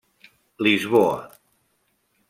Lisboa. 0.63 1.21